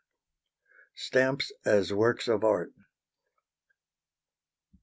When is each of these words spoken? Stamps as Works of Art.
Stamps 0.95 1.51
as 1.63 1.93
Works 1.93 2.27
of 2.27 2.43
Art. 2.43 2.71